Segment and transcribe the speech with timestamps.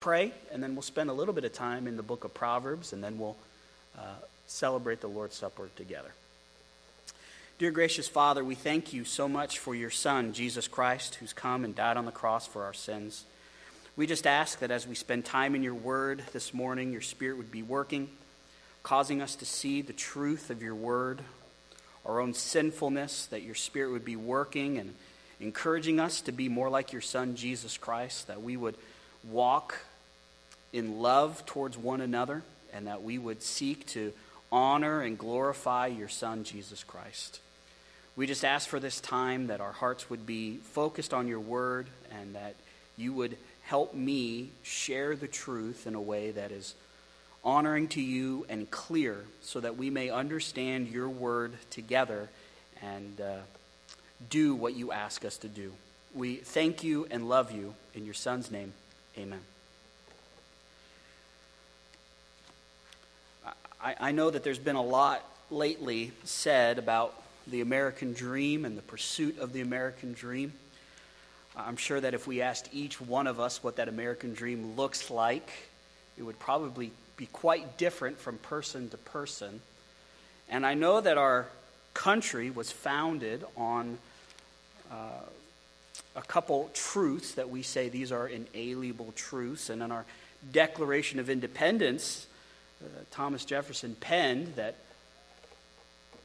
[0.00, 2.94] pray, and then we'll spend a little bit of time in the book of Proverbs,
[2.94, 3.36] and then we'll
[3.98, 4.14] uh,
[4.46, 6.10] celebrate the Lord's Supper together.
[7.58, 11.66] Dear gracious Father, we thank you so much for your Son, Jesus Christ, who's come
[11.66, 13.26] and died on the cross for our sins.
[13.94, 17.36] We just ask that as we spend time in your word this morning, your Spirit
[17.36, 18.08] would be working,
[18.82, 21.20] causing us to see the truth of your word,
[22.06, 24.94] our own sinfulness, that your Spirit would be working and
[25.40, 28.76] encouraging us to be more like your Son, Jesus Christ, that we would
[29.28, 29.76] walk
[30.72, 34.12] in love towards one another, and that we would seek to
[34.52, 37.40] honor and glorify your Son, Jesus Christ.
[38.16, 41.86] We just ask for this time that our hearts would be focused on your word
[42.10, 42.54] and that
[42.96, 46.74] you would help me share the truth in a way that is
[47.44, 52.28] honoring to you and clear so that we may understand your word together
[52.82, 53.36] and uh,
[54.28, 55.72] do what you ask us to do.
[56.14, 57.74] We thank you and love you.
[57.94, 58.72] In your Son's name,
[59.16, 59.49] amen.
[63.82, 67.14] I, I know that there's been a lot lately said about
[67.46, 70.52] the American dream and the pursuit of the American dream.
[71.56, 75.10] I'm sure that if we asked each one of us what that American dream looks
[75.10, 75.50] like,
[76.16, 79.60] it would probably be quite different from person to person.
[80.48, 81.48] And I know that our
[81.94, 83.98] country was founded on
[84.90, 85.24] uh,
[86.16, 89.70] a couple truths that we say these are inalienable truths.
[89.70, 90.04] And in our
[90.52, 92.26] Declaration of Independence,
[92.82, 94.76] uh, Thomas Jefferson penned that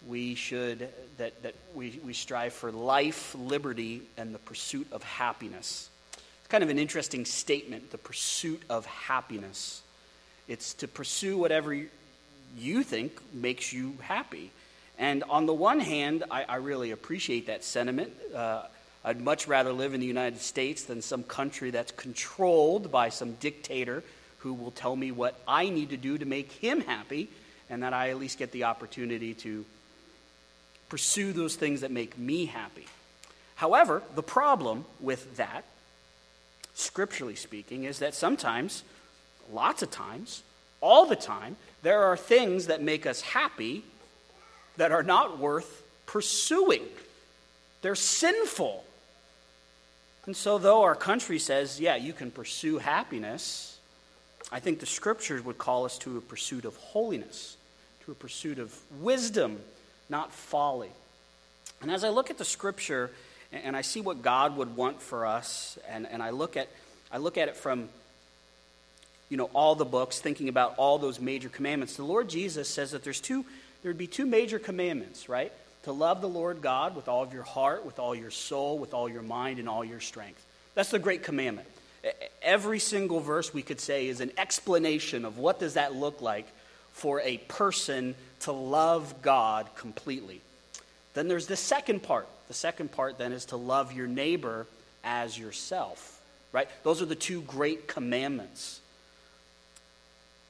[0.07, 5.89] we should that, that we, we strive for life liberty and the pursuit of happiness.
[6.13, 9.81] It's kind of an interesting statement the pursuit of happiness.
[10.47, 11.75] It's to pursue whatever
[12.57, 14.51] you think makes you happy.
[14.97, 18.13] And on the one hand i, I really appreciate that sentiment.
[18.33, 18.63] Uh,
[19.03, 23.33] i'd much rather live in the united states than some country that's controlled by some
[23.33, 24.03] dictator
[24.45, 27.29] who will tell me what I need to do to make him happy,
[27.67, 29.65] and that I at least get the opportunity to
[30.87, 32.85] pursue those things that make me happy.
[33.55, 35.65] However, the problem with that,
[36.75, 38.83] scripturally speaking, is that sometimes,
[39.51, 40.43] lots of times,
[40.79, 43.83] all the time, there are things that make us happy
[44.77, 46.83] that are not worth pursuing.
[47.81, 48.83] They're sinful.
[50.27, 53.74] And so, though our country says, yeah, you can pursue happiness,
[54.51, 57.57] I think the scriptures would call us to a pursuit of holiness,
[58.05, 59.59] to a pursuit of wisdom,
[60.09, 60.91] not folly.
[61.81, 63.11] And as I look at the scripture
[63.51, 66.67] and I see what God would want for us, and, and I, look at,
[67.11, 67.89] I look at it from
[69.29, 72.91] you know, all the books, thinking about all those major commandments, the Lord Jesus says
[72.91, 73.43] that there's two,
[73.81, 75.51] there would be two major commandments, right?
[75.83, 78.93] To love the Lord God with all of your heart, with all your soul, with
[78.93, 80.43] all your mind, and all your strength.
[80.75, 81.67] That's the great commandment.
[82.41, 86.47] Every single verse we could say is an explanation of what does that look like
[86.93, 90.41] for a person to love God completely.
[91.13, 92.27] Then there's the second part.
[92.47, 94.67] The second part then is to love your neighbor
[95.03, 96.21] as yourself.
[96.51, 96.69] Right?
[96.83, 98.79] Those are the two great commandments.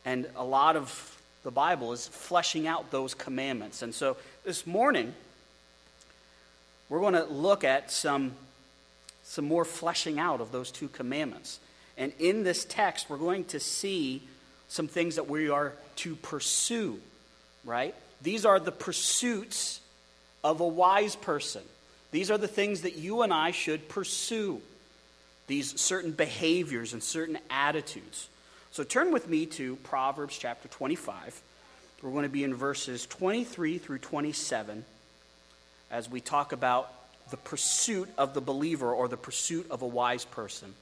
[0.06, 3.82] And a lot of the Bible is fleshing out those commandments.
[3.82, 5.14] And so this morning,
[6.90, 8.34] we're going to look at some
[9.26, 11.60] some more fleshing out of those two commandments.
[11.98, 14.22] And in this text, we're going to see
[14.68, 17.00] some things that we are to pursue,
[17.64, 17.96] right?
[18.22, 19.82] These are the pursuits
[20.44, 21.64] of a wise person.
[22.12, 24.62] These are the things that you and I should pursue.
[25.48, 28.30] These certain behaviors and certain attitudes.
[28.72, 31.42] So turn with me to Proverbs chapter 25.
[32.02, 34.86] We're going to be in verses 23 through 27
[35.90, 36.92] as we talk about
[37.30, 40.74] the pursuit of the believer or the pursuit of a wise person.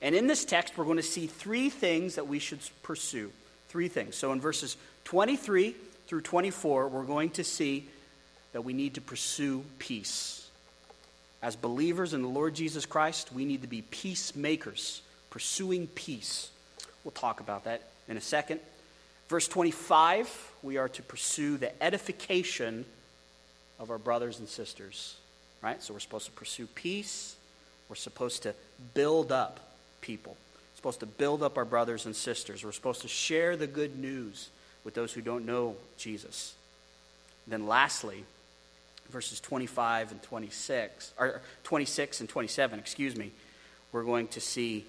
[0.00, 3.32] And in this text, we're going to see three things that we should pursue.
[3.68, 4.16] Three things.
[4.16, 5.74] So in verses 23
[6.06, 7.86] through 24, we're going to see
[8.52, 10.48] that we need to pursue peace.
[11.42, 16.50] As believers in the Lord Jesus Christ, we need to be peacemakers, pursuing peace.
[17.04, 18.60] We'll talk about that in a second.
[19.28, 22.86] Verse 25, we are to pursue the edification
[23.78, 25.16] of our brothers and sisters
[25.62, 25.82] right?
[25.82, 27.36] So we're supposed to pursue peace.
[27.88, 28.54] We're supposed to
[28.94, 29.60] build up
[30.00, 30.36] people.
[30.72, 32.64] We're supposed to build up our brothers and sisters.
[32.64, 34.50] We're supposed to share the good news
[34.84, 36.54] with those who don't know Jesus.
[37.46, 38.24] And then lastly,
[39.10, 43.32] verses 25 and 26, or 26 and 27, excuse me,
[43.92, 44.84] we're going to see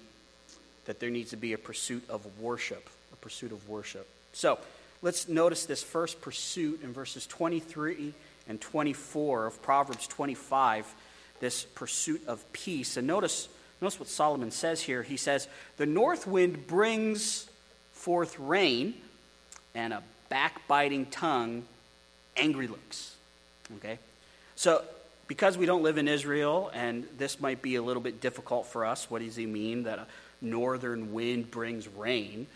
[0.84, 4.06] that there needs to be a pursuit of worship, a pursuit of worship.
[4.32, 4.58] So,
[5.02, 8.12] let's notice this first pursuit in verses 23
[8.50, 10.94] and 24 of Proverbs 25,
[11.40, 12.98] this pursuit of peace.
[12.98, 13.48] And notice
[13.80, 15.02] Notice what Solomon says here.
[15.02, 15.48] He says,
[15.78, 17.48] The north wind brings
[17.92, 18.94] forth rain,
[19.74, 21.64] and a backbiting tongue,
[22.36, 23.14] angry looks.
[23.76, 23.98] Okay?
[24.54, 24.82] So,
[25.28, 28.84] because we don't live in Israel, and this might be a little bit difficult for
[28.84, 30.06] us, what does he mean that a
[30.42, 32.46] northern wind brings rain?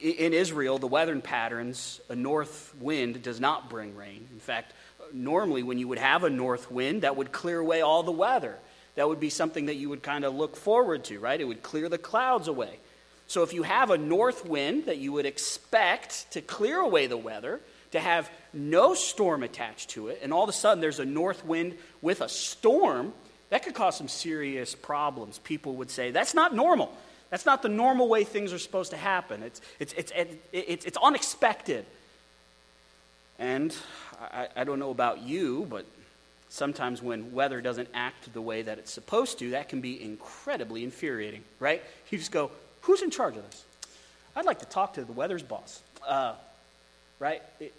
[0.00, 4.28] In Israel, the weather patterns, a north wind does not bring rain.
[4.32, 4.72] In fact,
[5.12, 8.56] normally when you would have a north wind, that would clear away all the weather.
[8.94, 11.40] That would be something that you would kind of look forward to, right?
[11.40, 12.78] It would clear the clouds away.
[13.26, 17.16] So if you have a north wind that you would expect to clear away the
[17.16, 17.60] weather,
[17.90, 21.44] to have no storm attached to it, and all of a sudden there's a north
[21.44, 23.12] wind with a storm,
[23.50, 25.38] that could cause some serious problems.
[25.38, 26.96] People would say, that's not normal.
[27.30, 29.42] That's not the normal way things are supposed to happen.
[29.42, 30.12] It's, it's, it's,
[30.52, 31.84] it's, it's unexpected.
[33.38, 33.74] And
[34.20, 35.84] I, I don't know about you, but
[36.48, 40.82] sometimes when weather doesn't act the way that it's supposed to, that can be incredibly
[40.82, 41.82] infuriating, right?
[42.10, 42.50] You just go,
[42.82, 43.64] who's in charge of this?
[44.34, 46.34] I'd like to talk to the weather's boss, uh,
[47.18, 47.42] right?
[47.60, 47.74] It,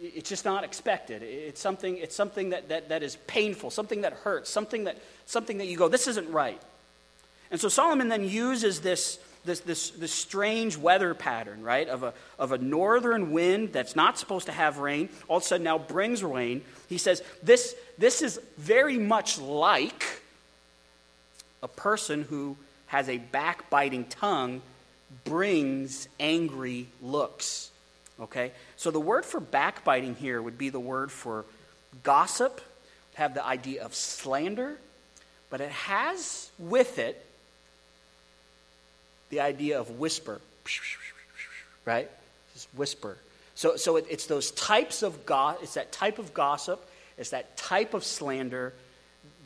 [0.00, 1.22] it's just not expected.
[1.22, 5.58] It's something, it's something that, that, that is painful, something that hurts, something that, something
[5.58, 6.60] that you go, this isn't right.
[7.52, 12.14] And so Solomon then uses this, this, this, this strange weather pattern, right, of a,
[12.38, 15.76] of a northern wind that's not supposed to have rain, all of a sudden now
[15.76, 16.62] brings rain.
[16.88, 20.22] He says, this, this is very much like
[21.62, 22.56] a person who
[22.86, 24.62] has a backbiting tongue
[25.24, 27.70] brings angry looks.
[28.18, 28.52] Okay?
[28.76, 31.44] So the word for backbiting here would be the word for
[32.02, 32.62] gossip,
[33.14, 34.78] have the idea of slander,
[35.50, 37.26] but it has with it
[39.32, 40.42] the idea of whisper,
[41.86, 42.10] right?
[42.52, 43.16] Just whisper.
[43.54, 46.86] So, so it, it's those types of go- it's that type of gossip,
[47.16, 48.74] it's that type of slander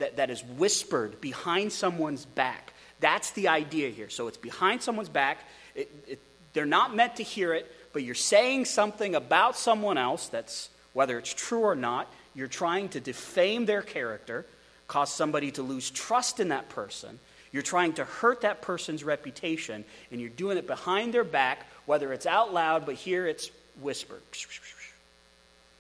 [0.01, 2.73] that, that is whispered behind someone's back.
[2.99, 4.11] That's the idea here.
[4.11, 5.39] So it's behind someone's back.
[5.77, 6.21] It, it,
[6.53, 11.17] they're not meant to hear it, but you're saying something about someone else that's, whether
[11.17, 14.47] it's true or not, you're trying to defame their character,
[14.89, 17.21] cause somebody to lose trust in that person,
[17.57, 22.13] you're trying to hurt that person's reputation, and you're doing it behind their back, whether
[22.13, 23.51] it's out loud, but here it's
[23.81, 24.21] whispered.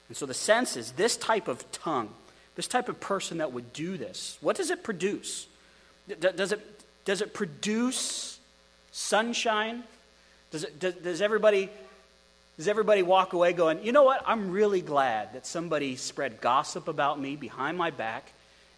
[0.08, 2.08] And so the sense is this type of tongue,
[2.54, 5.48] this type of person that would do this, what does it produce?
[6.18, 6.60] Does it,
[7.04, 8.38] does it produce
[8.90, 9.82] sunshine?
[10.52, 11.68] Does, it, does, does, everybody,
[12.56, 14.22] does everybody walk away going, you know what?
[14.26, 18.32] I'm really glad that somebody spread gossip about me behind my back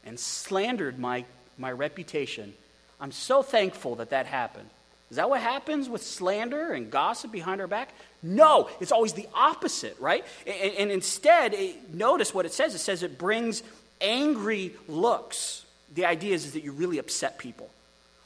[0.04, 1.24] and slandered my,
[1.58, 2.54] my reputation
[3.00, 4.68] I'm so thankful that that happened.
[5.10, 7.90] Is that what happens with slander and gossip behind our back?
[8.22, 10.24] No, it's always the opposite, right?
[10.46, 13.62] And, and instead, it, notice what it says it says it brings
[14.00, 15.64] angry looks.
[15.94, 17.70] The idea is, is that you really upset people.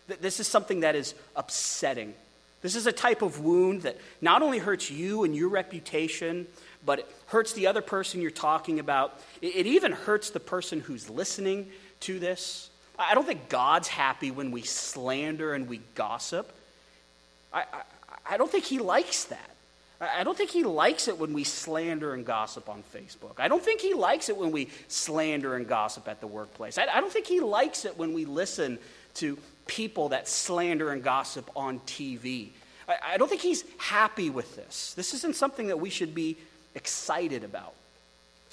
[0.09, 2.15] That This is something that is upsetting.
[2.63, 6.47] This is a type of wound that not only hurts you and your reputation,
[6.85, 9.21] but it hurts the other person you're talking about.
[9.41, 11.71] It, it even hurts the person who's listening
[12.01, 12.71] to this.
[13.11, 16.53] I don't think God's happy when we slander and we gossip.
[17.53, 17.83] I, I,
[18.35, 19.53] I don't think He likes that.
[20.03, 23.39] I don't think he likes it when we slander and gossip on Facebook.
[23.39, 26.77] I don't think he likes it when we slander and gossip at the workplace.
[26.77, 28.81] I, I, don't think he likes it when we listen
[29.15, 29.39] to
[29.69, 32.49] people that slander and gossip on TV.
[32.89, 34.93] I, I don't think he's happy with this.
[34.95, 36.37] This isn't something that we should be
[36.75, 37.75] excited about.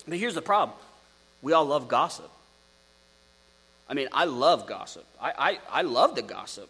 [0.07, 0.77] But here's the problem
[1.41, 2.29] we all love gossip.
[3.89, 5.05] I mean, I love gossip.
[5.19, 6.69] I, I, I love the gossip.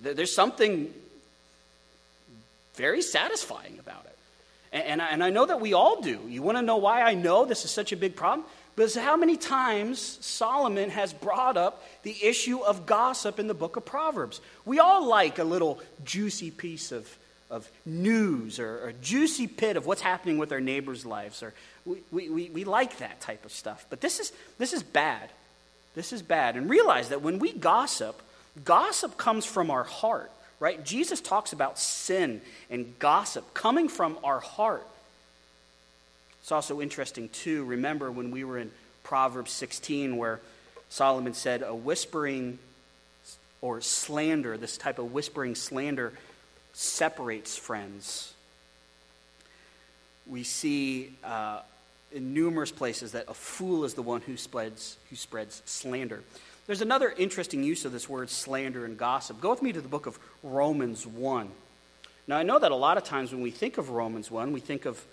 [0.00, 0.92] There's something
[2.74, 4.18] very satisfying about it.
[4.72, 6.18] And, and, I, and I know that we all do.
[6.26, 8.46] You want to know why I know this is such a big problem?
[8.74, 13.76] Because how many times Solomon has brought up the issue of gossip in the book
[13.76, 14.40] of Proverbs.
[14.64, 17.06] We all like a little juicy piece of,
[17.50, 21.42] of news or, a juicy pit of what's happening with our neighbors' lives.
[21.42, 21.52] Or
[21.84, 23.84] we, we, we like that type of stuff.
[23.90, 25.28] But this is, this is bad.
[25.94, 26.56] This is bad.
[26.56, 28.20] And realize that when we gossip,
[28.64, 30.84] gossip comes from our heart, right?
[30.84, 34.86] Jesus talks about sin and gossip coming from our heart.
[36.42, 37.64] It's also interesting, too.
[37.64, 38.70] Remember when we were in
[39.02, 40.40] Proverbs 16, where
[40.88, 42.58] Solomon said, A whispering
[43.60, 46.12] or slander, this type of whispering slander,
[46.72, 48.32] separates friends.
[50.26, 51.60] We see uh,
[52.12, 56.22] in numerous places that a fool is the one who spreads, who spreads slander.
[56.66, 59.40] There's another interesting use of this word slander and gossip.
[59.40, 61.50] Go with me to the book of Romans 1.
[62.26, 64.60] Now, I know that a lot of times when we think of Romans 1, we
[64.60, 65.04] think of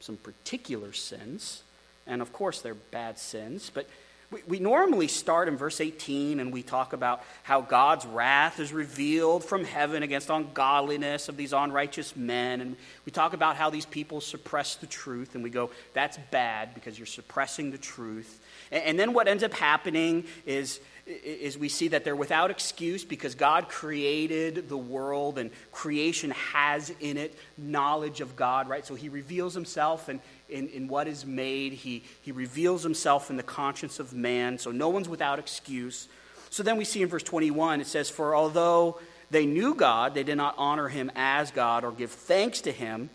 [0.00, 1.62] some particular sins.
[2.06, 3.70] And of course, they're bad sins.
[3.72, 3.86] But
[4.32, 8.72] We, we normally start in verse 18 and we talk about how God's wrath is
[8.72, 12.62] revealed from heaven against ungodliness of these unrighteous men.
[12.62, 15.34] And we talk about how these people suppress the truth.
[15.34, 18.40] And we go, that's bad because you're suppressing the truth.
[18.70, 23.04] And, and then what ends up happening is is we see that they're without excuse
[23.04, 28.86] because God created the world and creation has in it knowledge of God, right?
[28.86, 30.20] So he reveals himself and
[30.52, 34.58] in, in what is made, he, he reveals himself in the conscience of man.
[34.58, 36.08] So no one's without excuse.
[36.50, 40.22] So then we see in verse 21, it says, For although they knew God, they
[40.22, 43.10] did not honor him as God or give thanks to him,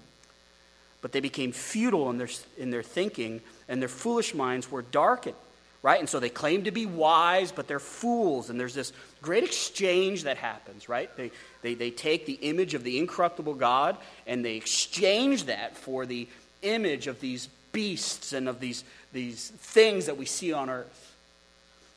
[1.01, 5.35] but they became futile in their, in their thinking, and their foolish minds were darkened
[5.81, 5.99] right?
[5.99, 8.49] And so they claim to be wise, but they're fools.
[8.49, 8.91] And there's this
[9.21, 11.15] great exchange that happens, right?
[11.15, 16.05] They, they, they take the image of the incorruptible God and they exchange that for
[16.05, 16.27] the
[16.61, 18.83] image of these beasts and of these,
[19.13, 21.15] these things that we see on earth.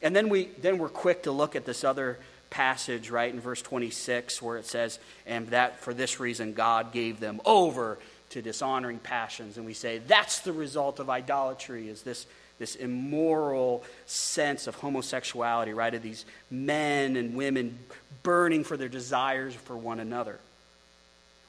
[0.02, 3.62] And then, we, then we're quick to look at this other passage, right, in verse
[3.62, 7.98] 26, where it says, And that for this reason God gave them over
[8.30, 9.56] to dishonoring passions.
[9.56, 12.26] And we say, That's the result of idolatry, is this
[12.60, 15.94] this immoral sense of homosexuality, right?
[15.94, 17.78] Of these men and women
[18.22, 20.38] burning for their desires for one another.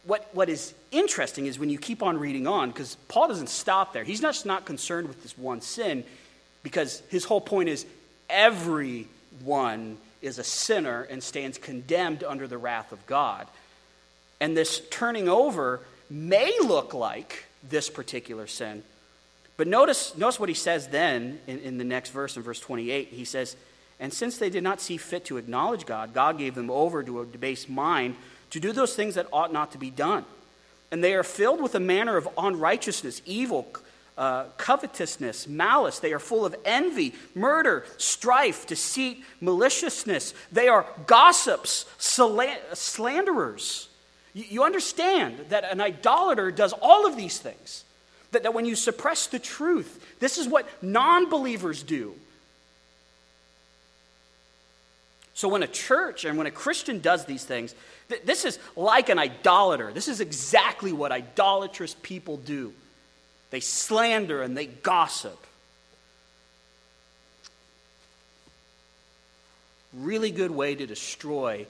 [0.04, 3.94] What, what is interesting is when you keep on reading on, because Paul doesn't stop
[3.94, 4.04] there.
[4.04, 6.04] He's just not concerned with this one sin,
[6.64, 7.86] because his whole point is
[8.30, 13.48] everyone is a sinner and stands condemned under the wrath of God.
[14.40, 18.84] And this turning over may look like this particular sin,
[19.62, 23.10] but notice, notice what he says then in, in the next verse, in verse 28.
[23.10, 23.56] He says,
[24.00, 27.22] And since they did not see fit to acknowledge God, God gave them over to
[27.22, 28.16] a debased mind
[28.52, 30.26] to do those things that ought not to be done.
[30.92, 33.68] And they are filled with a manner of unrighteousness, evil,
[34.18, 36.00] uh, covetousness, malice.
[36.00, 40.34] They are full of envy, murder, strife, deceit, maliciousness.
[40.52, 43.88] They are gossips, slanderers.
[44.34, 47.84] You understand that an idolater does all of these things.
[48.32, 52.14] That, that when you suppress the truth, this is what non believers do.
[55.34, 57.74] So when a church and when a Christian does these things,
[58.12, 59.92] th- this is like an idolater.
[59.92, 62.74] This is exactly what idolatrous people do.
[63.50, 65.46] They slander and they gossip.
[69.94, 71.66] Really good way to destroy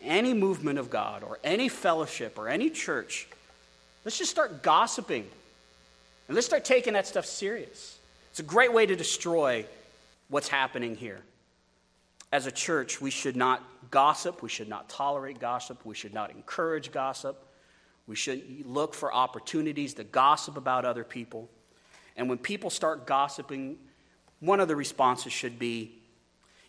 [0.00, 3.26] any movement of God or any fellowship or any church.
[4.04, 5.26] Let's just start gossiping
[6.28, 7.98] and let's start taking that stuff serious.
[8.30, 9.66] It's a great way to destroy
[10.28, 11.20] what's happening here.
[12.32, 14.42] As a church, we should not gossip.
[14.42, 15.84] We should not tolerate gossip.
[15.84, 17.44] We should not encourage gossip.
[18.06, 21.50] We should look for opportunities to gossip about other people.
[22.16, 23.78] And when people start gossiping,
[24.40, 25.98] one of the responses should be,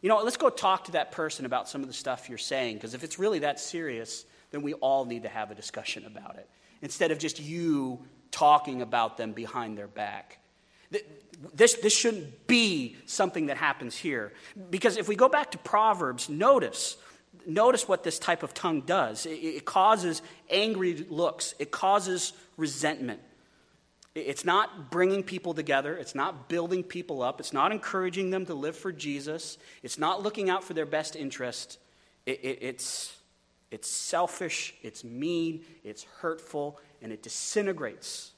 [0.01, 2.75] you know, let's go talk to that person about some of the stuff you're saying,
[2.75, 6.35] because if it's really that serious, then we all need to have a discussion about
[6.37, 6.49] it.
[6.81, 7.99] Instead of just you
[8.31, 10.39] talking about them behind their back.
[11.53, 14.33] This, this shouldn't be something that happens here.
[14.69, 16.97] Because if we go back to Proverbs, notice,
[17.45, 19.25] notice what this type of tongue does.
[19.25, 23.21] It, it causes angry looks, it causes resentment.
[24.15, 25.95] It's not bringing people together.
[25.95, 27.39] It's not building people up.
[27.39, 29.59] It's not encouraging them to live for Jesus.
[29.83, 31.77] It's not looking out for their best interest.
[32.25, 33.15] It, it, it's,
[33.69, 34.73] it's selfish.
[34.81, 35.63] It's mean.
[35.83, 38.31] It's hurtful and it disintegrates.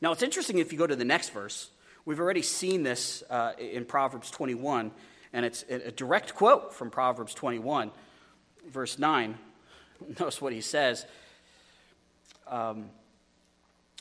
[0.00, 1.70] Now, it's interesting if you go to the next verse.
[2.04, 4.92] We've already seen this uh, in Proverbs 21,
[5.32, 7.90] and it's a direct quote from Proverbs 21,
[8.70, 9.38] verse 9.
[10.20, 11.06] Notice what he says.
[12.46, 12.90] Um,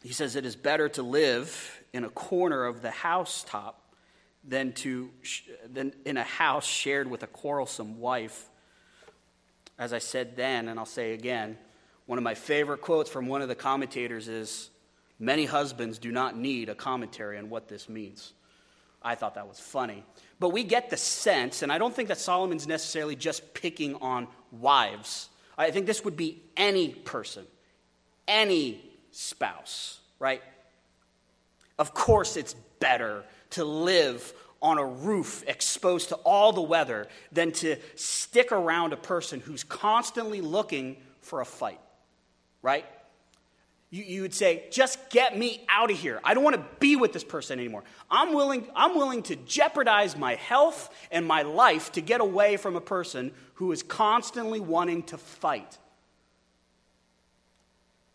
[0.04, 3.82] he says, It is better to live in a corner of the housetop
[4.44, 5.10] than, to,
[5.72, 8.50] than in a house shared with a quarrelsome wife.
[9.78, 11.58] As I said then, and I'll say again,
[12.06, 14.70] one of my favorite quotes from one of the commentators is
[15.22, 18.34] Many husbands do not need a commentary on what this means.
[19.02, 20.04] I thought that was funny.
[20.40, 24.28] But we get the sense, and I don't think that Solomon's necessarily just picking on
[24.52, 25.30] wives.
[25.58, 27.46] I think this would be any person,
[28.28, 28.82] any
[29.12, 30.42] spouse, right?
[31.78, 37.52] Of course, it's better to live on a roof exposed to all the weather than
[37.52, 41.80] to stick around a person who's constantly looking for a fight
[42.62, 42.86] right?
[43.92, 46.22] You, you would say, just get me out of here.
[46.24, 47.84] I don't want to be with this person anymore.
[48.10, 52.78] I'm willing, I'm willing to jeopardize my health and my life to get away from
[52.78, 55.78] a person who is constantly wanting to fight.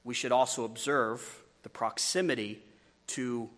[0.03, 2.63] We should also observe the proximity
[3.09, 3.51] to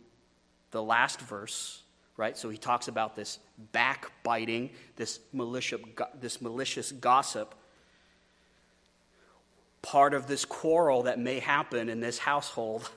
[0.72, 1.82] the last verse,
[2.16, 2.36] right?
[2.36, 3.38] So he talks about this
[3.70, 5.80] backbiting, this malicious,
[6.20, 7.54] this malicious gossip.
[9.88, 12.90] Part of this quarrel that may happen in this household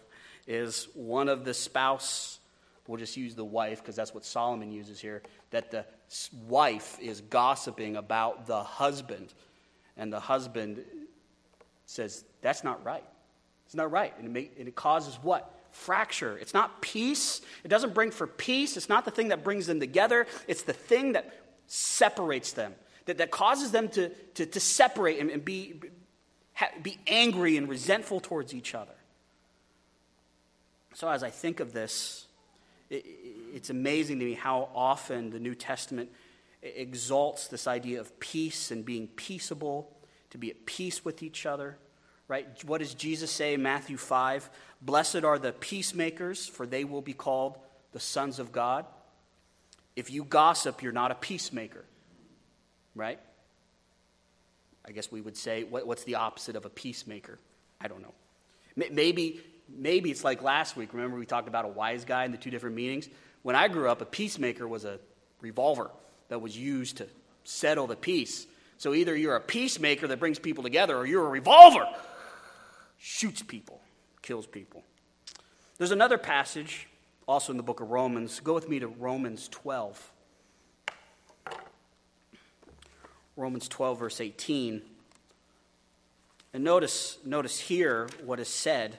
[0.46, 2.40] is one of the spouse,
[2.86, 5.22] we'll just use the wife because that's what Solomon uses here,
[5.52, 5.86] that the
[6.50, 9.34] wife is gossiping about the husband.
[9.96, 10.84] And the husband
[11.86, 13.06] says, That's not right.
[13.68, 14.14] It's not right.
[14.18, 15.50] And it, may, and it causes what?
[15.72, 16.38] fracture.
[16.38, 17.40] It's not peace.
[17.64, 18.76] It doesn't bring for peace.
[18.76, 20.28] It's not the thing that brings them together.
[20.46, 21.34] It's the thing that
[21.68, 25.80] separates them, that, that causes them to, to, to separate and, and be,
[26.82, 28.94] be angry and resentful towards each other.
[30.94, 32.28] So, as I think of this,
[32.90, 33.06] it,
[33.54, 36.10] it's amazing to me how often the New Testament
[36.62, 39.96] exalts this idea of peace and being peaceable,
[40.32, 41.78] to be at peace with each other
[42.32, 42.48] right?
[42.64, 44.50] What does Jesus say in Matthew 5?
[44.82, 47.58] Blessed are the peacemakers, for they will be called
[47.92, 48.86] the sons of God.
[49.98, 51.84] If you gossip, you're not a peacemaker,
[52.96, 53.20] right?
[54.86, 57.40] I guess we would say, what, what's the opposite of a peacemaker?
[57.80, 58.14] I don't know.
[58.76, 60.94] Maybe, maybe it's like last week.
[60.94, 63.10] Remember, we talked about a wise guy in the two different meetings?
[63.44, 65.00] When I grew up, a peacemaker was a
[65.42, 65.92] revolver
[66.30, 67.08] that was used to
[67.44, 68.48] settle the peace.
[68.78, 71.86] So either you're a peacemaker that brings people together or you're a revolver
[72.98, 73.82] shoots people,
[74.22, 74.84] kills people.
[75.78, 76.88] There's another passage
[77.28, 78.40] also in the book of Romans.
[78.40, 80.11] Go with me to Romans 12.
[83.36, 84.82] Romans 12, verse 18.
[86.54, 88.98] And notice, notice here what is said.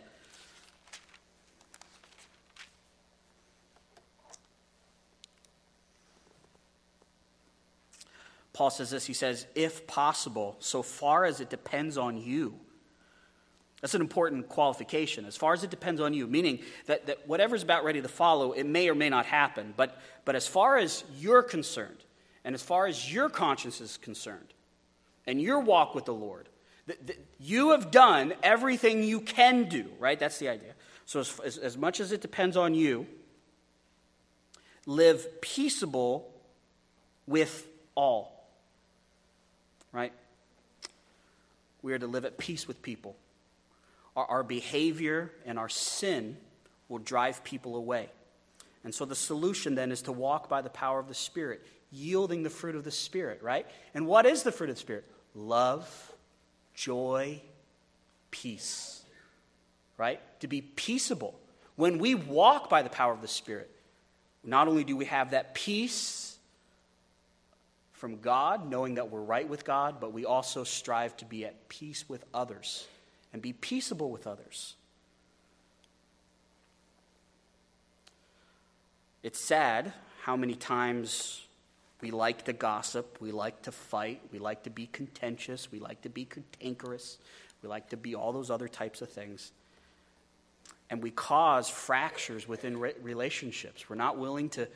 [8.53, 12.59] Paul says this he says, if possible, so far as it depends on you
[13.83, 15.27] that's an important qualification.
[15.27, 18.53] As far as it depends on you, meaning that, that whatever's about ready to follow,
[18.53, 19.75] it may or may not happen.
[19.77, 21.99] But, but as far as you're concerned,
[22.45, 24.55] and as far as your conscience is concerned,
[25.27, 26.49] and your walk with the Lord,
[27.39, 30.19] you have done everything you can do, right?
[30.19, 30.75] That's the idea.
[31.07, 33.07] So, as, as, as much as it depends on you,
[34.87, 36.29] live peaceable
[37.27, 38.49] with all,
[39.93, 40.13] right?
[41.83, 43.17] We are to live at peace with people
[44.17, 46.37] our, our behavior and our sin
[46.89, 48.11] will drive people away.
[48.85, 52.43] And so the solution then is to walk by the power of the Spirit, yielding
[52.43, 53.67] the fruit of the Spirit, right?
[53.95, 55.05] And what is the fruit of the Spirit?
[55.35, 56.13] Love,
[56.75, 57.41] joy,
[58.31, 59.03] peace,
[59.99, 60.21] right?
[60.41, 61.39] To be peaceable.
[61.77, 63.71] When we walk by the power of the Spirit,
[64.43, 66.37] not only do we have that peace
[67.93, 71.69] from God, knowing that we're right with God, but we also strive to be at
[71.69, 72.89] peace with others
[73.33, 74.75] and be peaceable with others.
[79.23, 81.47] It's sad how many times
[82.03, 86.03] we like to gossip, we like to fight, we like to be contentious, we like
[86.03, 87.19] to be cantankerous,
[87.63, 89.53] we like to be all those other types of things.
[90.91, 93.89] And we cause fractures within re- relationships.
[93.89, 94.69] We're not willing to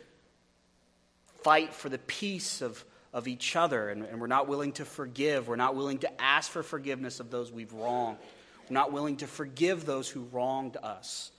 [1.42, 5.48] fight for the peace of, of each other, and, and we're not willing to forgive.
[5.48, 8.18] We're not willing to ask for forgiveness of those we've wronged
[8.68, 11.30] We're not willing to forgive those who wronged us.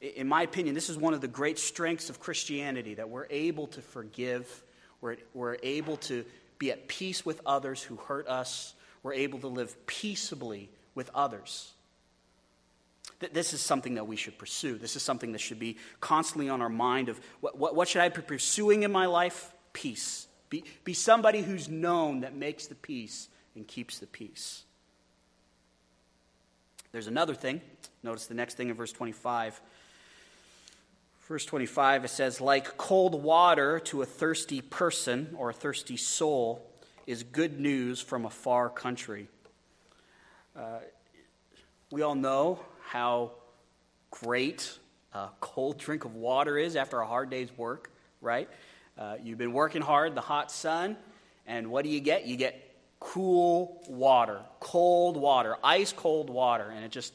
[0.00, 3.68] In my opinion, this is one of the great strengths of Christianity that we're able
[3.68, 4.62] to forgive,
[5.02, 6.24] we're, we're able to
[6.58, 11.72] be at peace with others who hurt us, we're able to live peaceably with others.
[13.32, 14.78] This is something that we should pursue.
[14.78, 18.00] This is something that should be constantly on our mind of what, what, what should
[18.00, 19.52] I be pursuing in my life?
[19.72, 20.26] Peace.
[20.50, 24.62] Be, be somebody who's known that makes the peace and keeps the peace.
[26.92, 27.60] There's another thing.
[28.02, 29.60] Notice the next thing in verse 25.
[31.28, 36.68] Verse 25, it says, Like cold water to a thirsty person or a thirsty soul
[37.06, 39.28] is good news from a far country.
[40.56, 40.80] Uh,
[41.92, 42.58] we all know
[42.88, 43.30] how
[44.10, 44.76] great
[45.14, 48.48] a cold drink of water is after a hard day's work, right?
[48.98, 50.96] Uh, you've been working hard, the hot sun,
[51.46, 52.26] and what do you get?
[52.26, 57.14] You get cool water, cold water, ice cold water, and it just,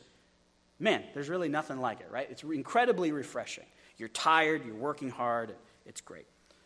[0.79, 2.27] man, there's really nothing like it, right?
[2.31, 3.65] It's incredibly refreshing.
[3.97, 5.53] You're tired, you're working hard,
[5.85, 6.25] it's great.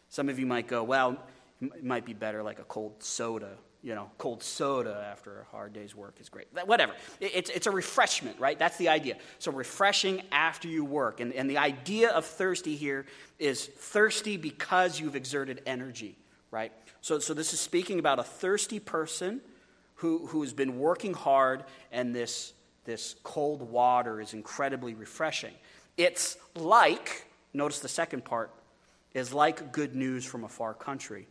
[0.10, 1.18] Some of you might go, well,
[1.62, 3.52] it might be better like a cold soda.
[3.84, 6.48] You know, cold soda after a hard day's work is great.
[6.66, 6.94] Whatever.
[7.20, 8.60] It's, it's a refreshment, right?
[8.60, 9.16] That's the idea.
[9.40, 11.20] So, refreshing after you work.
[11.20, 13.08] And, and the idea of thirsty here
[13.40, 16.16] is thirsty because you've exerted energy,
[16.52, 16.72] right?
[17.02, 19.42] So, so this is speaking about a thirsty person
[19.96, 22.54] who, who's been working hard, and this,
[22.86, 25.54] this cold water is incredibly refreshing.
[26.02, 28.50] It's like, notice the second part,
[29.14, 31.28] is like good news from a far country.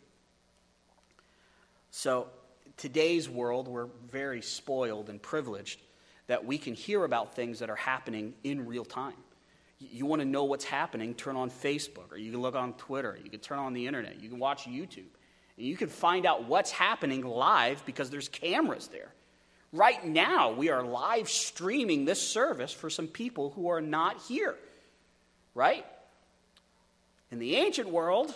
[1.91, 2.29] So,
[2.77, 5.81] today's world, we're very spoiled and privileged
[6.29, 9.17] that we can hear about things that are happening in real time.
[9.81, 13.19] You want to know what's happening, turn on Facebook, or you can look on Twitter,
[13.25, 15.11] you can turn on the internet, you can watch YouTube,
[15.57, 19.13] and you can find out what's happening live because there's cameras there.
[19.73, 24.57] Right now, we are live streaming this service for some people who are not here,
[25.55, 25.87] right?
[27.31, 28.35] In the ancient world,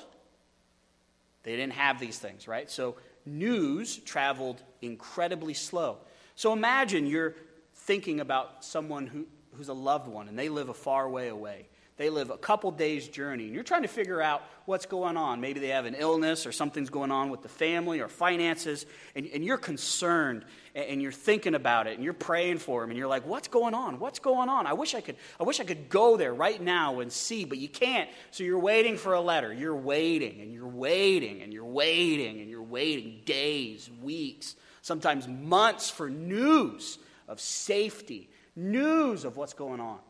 [1.42, 2.70] they didn't have these things, right?
[2.70, 5.99] So news traveled incredibly slow.
[6.37, 7.35] So imagine you're
[7.75, 11.66] thinking about someone who, who's a loved one and they live a far way away.
[11.96, 15.40] They live a couple days' journey, and you're trying to figure out what's going on.
[15.40, 19.28] Maybe they have an illness or something's going on with the family or finances, and,
[19.33, 22.98] and you're concerned and, and, you're thinking about it and you're praying for them, and
[22.98, 24.00] you're like, What's going on?
[24.00, 24.66] What's going on?
[24.66, 27.59] I wish I could, I wish I could go there right now and see, but
[27.59, 28.11] you can't.
[28.33, 29.52] So you're waiting for a letter.
[29.52, 35.90] You're waiting and you're waiting and you're waiting and you're waiting days, weeks, sometimes months
[35.90, 40.00] for news of safety, news of what's going on.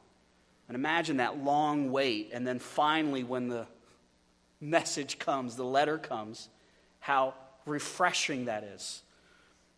[0.69, 3.67] And imagine that long wait, and then finally, when the
[4.61, 6.49] message comes, the letter comes,
[7.01, 7.35] how
[7.67, 9.03] refreshing that is.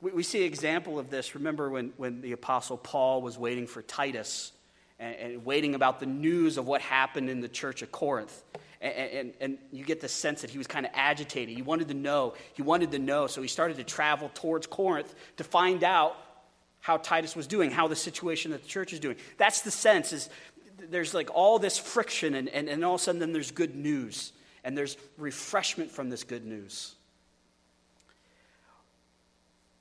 [0.00, 1.34] We, we see an example of this.
[1.34, 4.52] Remember when, when the Apostle Paul was waiting for Titus
[4.98, 8.42] and, and waiting about the news of what happened in the church of Corinth.
[8.80, 11.56] And, and, and, you get the sense that he was kind of agitated.
[11.56, 12.34] He wanted to know.
[12.52, 13.26] He wanted to know.
[13.26, 16.16] So he started to travel towards Corinth to find out
[16.80, 19.16] how Titus was doing, how the situation that the church is doing.
[19.38, 20.28] That's the sense is
[20.78, 23.74] there's like all this friction, and, and, and all of a sudden, then there's good
[23.74, 24.32] news,
[24.64, 26.94] and there's refreshment from this good news.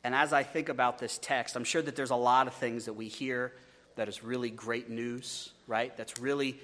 [0.03, 2.85] And as I think about this text, I'm sure that there's a lot of things
[2.85, 3.53] that we hear
[3.95, 5.95] that is really great news, right?
[5.97, 6.59] That's really,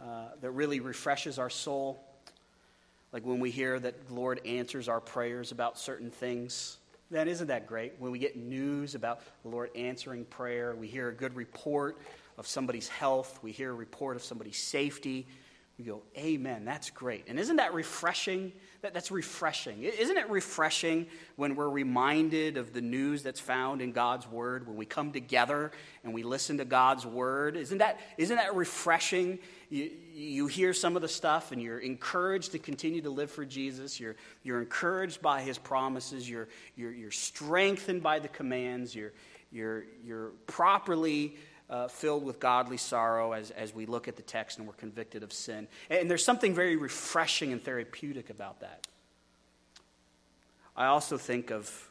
[0.00, 2.02] uh, that really refreshes our soul.
[3.12, 7.46] Like when we hear that the Lord answers our prayers about certain things, then isn't
[7.46, 7.94] that great?
[8.00, 11.96] When we get news about the Lord answering prayer, we hear a good report
[12.38, 15.26] of somebody's health, we hear a report of somebody's safety,
[15.78, 17.24] we go, Amen, that's great.
[17.28, 18.52] And isn't that refreshing?
[18.80, 19.82] That, that's refreshing.
[19.82, 24.76] Isn't it refreshing when we're reminded of the news that's found in God's Word, when
[24.76, 25.72] we come together
[26.02, 27.56] and we listen to God's Word?
[27.56, 29.38] Isn't that, isn't that refreshing?
[29.68, 33.44] You, you hear some of the stuff and you're encouraged to continue to live for
[33.44, 34.00] Jesus.
[34.00, 36.28] You're, you're encouraged by His promises.
[36.28, 38.94] You're, you're, you're strengthened by the commands.
[38.94, 39.12] You're,
[39.52, 41.36] you're, you're properly
[41.68, 45.22] uh, filled with godly sorrow as, as we look at the text and we're convicted
[45.22, 45.66] of sin.
[45.90, 48.86] And there's something very refreshing and therapeutic about that.
[50.76, 51.90] I also think of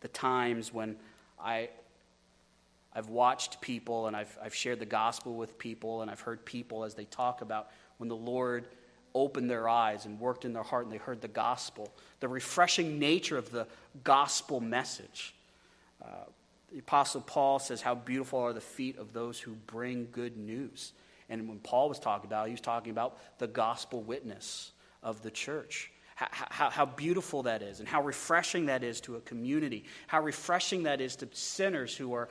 [0.00, 0.96] the times when
[1.42, 1.70] I,
[2.94, 6.84] I've watched people and I've, I've shared the gospel with people and I've heard people
[6.84, 8.66] as they talk about when the Lord
[9.14, 12.98] opened their eyes and worked in their heart and they heard the gospel, the refreshing
[12.98, 13.66] nature of the
[14.04, 15.34] gospel message.
[16.02, 16.24] Uh,
[16.72, 20.92] the Apostle Paul says, How beautiful are the feet of those who bring good news.
[21.28, 25.30] And when Paul was talking about, he was talking about the gospel witness of the
[25.30, 25.90] church.
[26.14, 30.22] How, how, how, beautiful that is, and how refreshing that is to a community, how
[30.22, 32.28] refreshing that is to sinners who are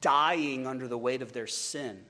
[0.00, 2.04] dying under the weight of their sin.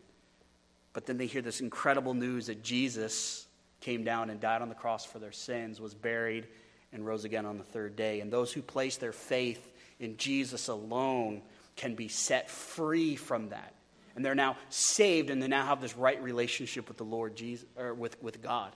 [0.95, 3.47] But then they hear this incredible news that Jesus
[3.81, 6.49] came down and died on the cross for their sins, was buried,
[6.93, 8.21] and rose again on the third day.
[8.21, 11.43] And those who place their faith in Jesus alone
[11.77, 13.75] can be set free from that.
[14.15, 17.67] And they're now saved and they now have this right relationship with the Lord Jesus
[17.77, 18.73] or with, with God.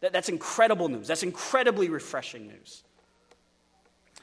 [0.00, 1.08] That, that's incredible news.
[1.08, 2.82] That's incredibly refreshing news.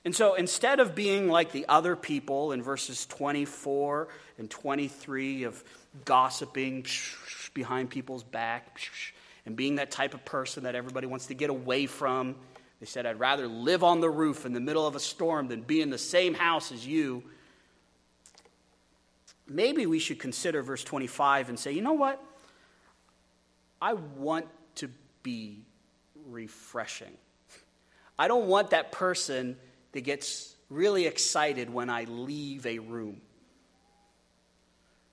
[0.05, 5.63] And so instead of being like the other people in verses 24 and 23 of
[6.05, 6.85] gossiping
[7.53, 8.79] behind people's back
[9.45, 12.35] and being that type of person that everybody wants to get away from
[12.85, 15.63] they said, I'd rather live on the roof in the middle of a storm than
[15.63, 17.23] be in the same house as you.
[19.47, 22.23] Maybe we should consider verse 25 and say, you know what?
[23.81, 24.45] I want
[24.75, 24.91] to
[25.23, 25.65] be
[26.27, 27.17] refreshing.
[28.19, 29.57] I don't want that person
[29.93, 33.19] that gets really excited when I leave a room.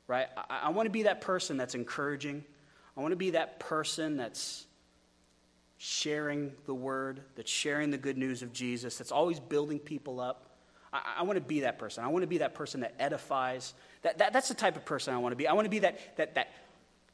[0.06, 0.26] Right?
[0.36, 2.44] I, I want to be that person that's encouraging.
[2.98, 4.66] I want to be that person that's
[5.84, 10.46] sharing the word, that's sharing the good news of Jesus, that's always building people up.
[10.92, 12.04] I, I want to be that person.
[12.04, 13.74] I want to be that person that edifies.
[14.02, 15.48] That, that, that's the type of person I want to be.
[15.48, 16.52] I want to be that, that, that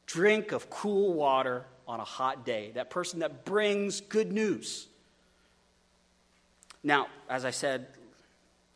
[0.05, 4.87] drink of cool water on a hot day, that person that brings good news.
[6.83, 7.87] Now, as I said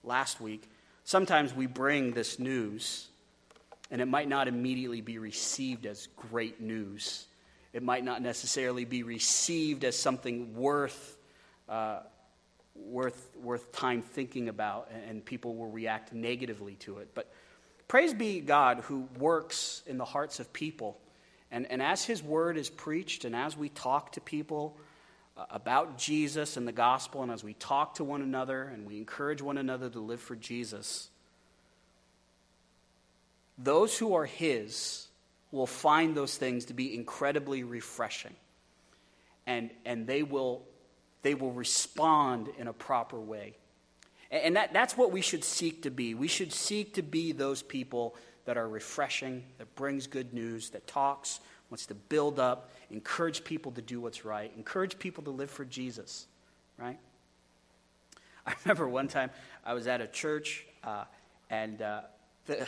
[0.04, 0.68] last week,
[1.04, 3.10] sometimes we bring this news
[3.92, 7.28] and it might not immediately be received as great news
[7.74, 11.18] it might not necessarily be received as something worth,
[11.68, 12.02] uh,
[12.76, 17.10] worth, worth time thinking about, and people will react negatively to it.
[17.16, 17.34] But
[17.88, 21.00] praise be God who works in the hearts of people.
[21.50, 24.78] And, and as His word is preached, and as we talk to people
[25.36, 28.98] uh, about Jesus and the gospel, and as we talk to one another and we
[28.98, 31.10] encourage one another to live for Jesus,
[33.58, 35.08] those who are His
[35.54, 38.34] will find those things to be incredibly refreshing.
[39.46, 40.64] And, and they, will,
[41.22, 43.56] they will respond in a proper way.
[44.32, 46.16] And that, that's what we should seek to be.
[46.16, 50.88] We should seek to be those people that are refreshing, that brings good news, that
[50.88, 51.40] talks,
[51.70, 55.66] wants to build up, encourage people to do what's right, encourage people to live for
[55.66, 56.26] Jesus,
[56.80, 56.98] right?
[58.48, 59.30] I remember one time
[59.64, 61.04] I was at a church, uh,
[61.52, 62.02] and uh,
[62.48, 62.68] the,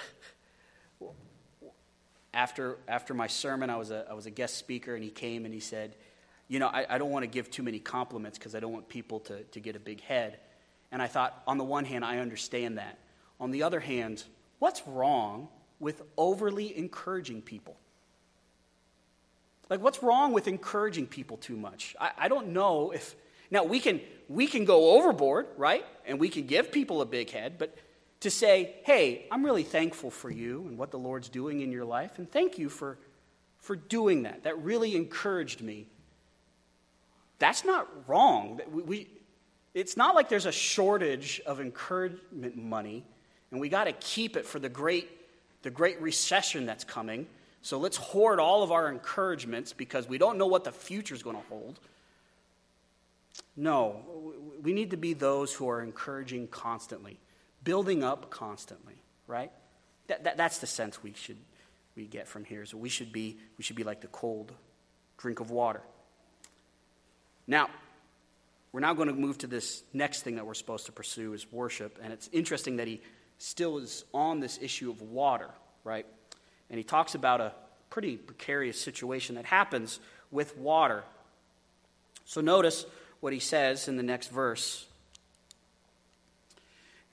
[2.36, 5.46] after, after my sermon, I was, a, I was a guest speaker, and he came
[5.46, 5.96] and he said,
[6.50, 8.90] You know, I, I don't want to give too many compliments because I don't want
[8.90, 10.38] people to, to get a big head.
[10.92, 13.00] And I thought, on the one hand, I understand that.
[13.40, 14.24] On the other hand,
[14.60, 15.48] what's wrong
[15.80, 17.78] with overly encouraging people?
[19.70, 21.96] Like, what's wrong with encouraging people too much?
[22.00, 23.16] I, I don't know if.
[23.50, 25.86] Now, we can, we can go overboard, right?
[26.06, 27.76] And we can give people a big head, but
[28.26, 31.86] to say, hey, I'm really thankful for you and what the Lord's doing in your
[31.86, 32.98] life, and thank you for,
[33.60, 34.46] for doing that.
[34.46, 35.86] That really encouraged me.
[37.38, 38.60] That's not wrong.
[38.72, 39.08] We, we
[39.76, 43.06] it's not like there's a shortage of encouragement money,
[43.52, 45.08] and we got to keep it for the great,
[45.62, 47.28] the great recession that's coming.
[47.62, 51.22] So let's hoard all of our encouragements because we don't know what the future is
[51.22, 51.80] going to hold.
[53.56, 54.02] No,
[54.64, 57.20] we need to be those who are encouraging constantly
[57.66, 58.96] building up constantly,
[59.28, 59.52] right?
[60.08, 61.38] That, that, that's the sense we should
[61.98, 62.66] we get from here.
[62.66, 64.54] So we should be we should be like the cold
[65.18, 65.82] drink of water.
[67.48, 67.70] Now,
[68.72, 71.52] we're now going to move to this next thing that we're supposed to pursue is
[71.52, 73.02] worship, and it's interesting that he
[73.38, 75.50] still is on this issue of water,
[75.84, 76.06] right?
[76.70, 77.54] And he talks about a
[77.90, 80.00] pretty precarious situation that happens
[80.32, 81.04] with water.
[82.26, 82.86] So notice
[83.20, 84.86] what he says in the next verse.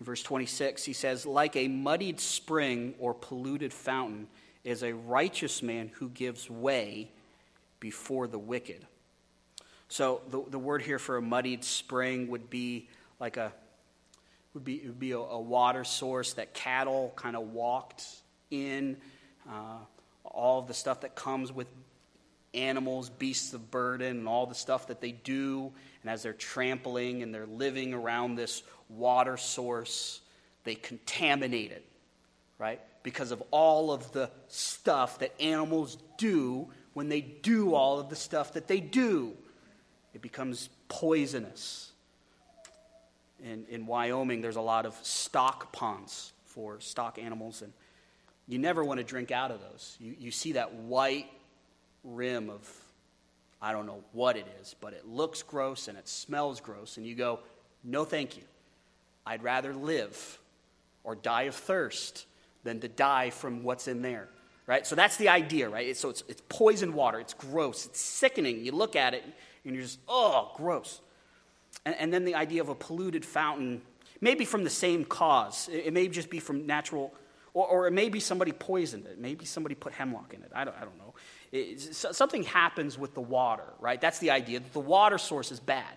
[0.02, 4.28] Verse 26, he says, Like a muddied spring or polluted fountain
[4.64, 7.10] is a righteous man who gives way
[7.80, 8.86] before the wicked.
[9.88, 12.88] So the, the word here for a muddied spring would be
[13.20, 13.52] like a
[14.54, 18.04] would be, would be a, a water source that cattle kind of walked
[18.50, 18.96] in.
[19.48, 19.78] Uh,
[20.24, 21.66] all of the stuff that comes with
[22.54, 25.72] animals, beasts of burden, and all the stuff that they do.
[26.02, 28.62] And as they're trampling and they're living around this
[28.96, 30.20] water source,
[30.64, 31.84] they contaminate it,
[32.58, 32.80] right?
[33.02, 38.16] Because of all of the stuff that animals do when they do all of the
[38.16, 39.32] stuff that they do.
[40.14, 41.90] It becomes poisonous.
[43.42, 47.72] In, in Wyoming, there's a lot of stock ponds for stock animals, and
[48.46, 49.96] you never want to drink out of those.
[49.98, 51.30] You, you see that white
[52.04, 52.68] rim of,
[53.60, 57.06] I don't know what it is, but it looks gross and it smells gross, and
[57.06, 57.40] you go,
[57.82, 58.42] no, thank you.
[59.26, 60.38] I'd rather live
[61.04, 62.26] or die of thirst
[62.64, 64.28] than to die from what's in there.
[64.66, 64.86] Right?
[64.86, 65.96] So that's the idea, right?
[65.96, 67.18] So it's, it's poison water.
[67.18, 67.86] It's gross.
[67.86, 68.64] It's sickening.
[68.64, 69.24] You look at it
[69.64, 71.00] and you're just, oh, gross.
[71.84, 73.82] And, and then the idea of a polluted fountain,
[74.20, 75.68] maybe from the same cause.
[75.68, 77.12] It, it may just be from natural,
[77.54, 79.18] or, or, it may be somebody poisoned it.
[79.18, 80.52] Maybe somebody put hemlock in it.
[80.54, 81.14] I don't, I don't know.
[81.50, 84.00] It, something happens with the water, right?
[84.00, 84.60] That's the idea.
[84.72, 85.92] The water source is bad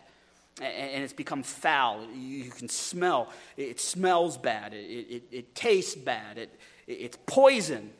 [0.61, 2.05] and it's become foul.
[2.13, 3.29] You can smell.
[3.57, 4.73] It smells bad.
[4.73, 6.37] It, it, it tastes bad.
[6.37, 7.91] It, it's poison.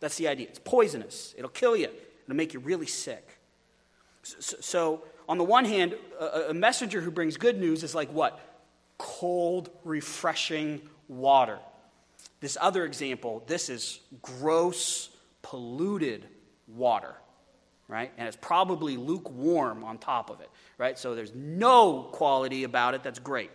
[0.00, 0.48] That's the idea.
[0.48, 1.34] It's poisonous.
[1.36, 1.88] It'll kill you.
[2.24, 3.38] It'll make you really sick.
[4.22, 8.10] So, so on the one hand, a, a messenger who brings good news is like
[8.12, 8.40] what?
[8.98, 11.58] Cold, refreshing water.
[12.40, 15.10] This other example, this is gross,
[15.42, 16.26] polluted
[16.66, 17.14] water
[17.94, 18.10] right?
[18.18, 20.98] And it's probably lukewarm on top of it, right?
[20.98, 23.52] So there's no quality about it that's great.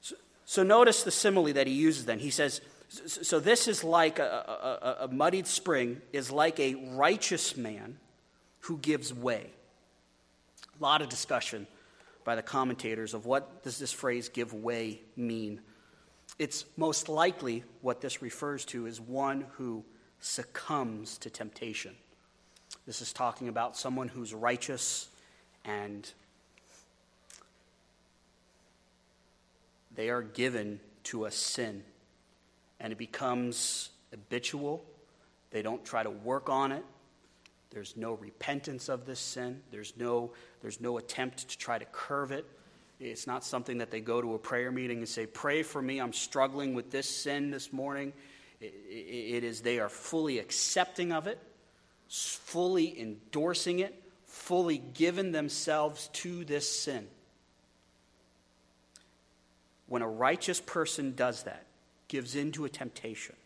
[0.00, 2.20] So, so notice the simile that he uses then.
[2.20, 7.56] He says, so this is like a, a, a muddied spring, is like a righteous
[7.56, 7.98] man
[8.60, 9.50] who gives way.
[10.78, 11.66] A lot of discussion
[12.22, 15.60] by the commentators of what does this phrase give way mean.
[16.38, 19.84] It's most likely what this refers to is one who
[20.20, 21.96] succumbs to temptation.
[22.86, 25.08] This is talking about someone who's righteous
[25.64, 26.08] and
[29.96, 31.82] they are given to a sin.
[32.78, 34.84] And it becomes habitual.
[35.50, 36.84] They don't try to work on it.
[37.70, 39.62] There's no repentance of this sin.
[39.70, 40.30] There's no,
[40.62, 42.46] there's no attempt to try to curve it.
[43.00, 46.00] It's not something that they go to a prayer meeting and say, Pray for me.
[46.00, 48.12] I'm struggling with this sin this morning.
[48.60, 51.38] it, it is they are fully accepting of it,
[52.08, 53.94] fully endorsing it,
[54.26, 57.06] fully given themselves to this sin.
[59.88, 61.64] When a righteous person does that,
[62.08, 63.36] gives into a temptation,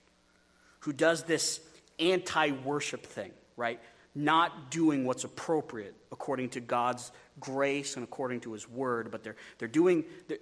[0.81, 1.61] who does this
[1.99, 3.81] anti worship thing, right?
[4.15, 9.37] Not doing what's appropriate according to God's grace and according to his word, but they're,
[9.59, 10.39] they're, doing, they're,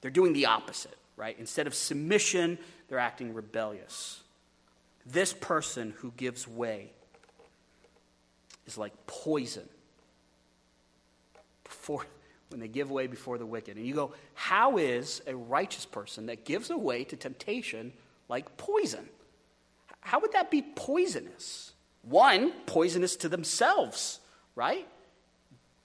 [0.00, 1.36] they're doing the opposite, right?
[1.38, 4.22] Instead of submission, they're acting rebellious.
[5.04, 6.92] This person who gives way
[8.66, 9.68] is like poison
[11.64, 12.06] before
[12.50, 13.76] when they give way before the wicked.
[13.76, 17.92] And you go, how is a righteous person that gives away to temptation
[18.28, 19.08] like poison?
[20.00, 21.72] How would that be poisonous?
[22.02, 24.20] One, poisonous to themselves,
[24.54, 24.86] right?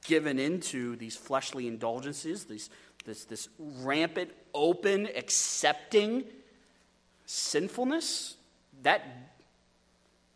[0.05, 2.69] Given into these fleshly indulgences, these,
[3.05, 6.25] this, this rampant, open, accepting
[7.25, 8.35] sinfulness,
[8.83, 9.03] that,